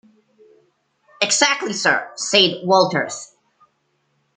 "Exactly, 1.21 1.73
sir," 1.73 2.09
said 2.15 2.61
Walters. 2.63 3.35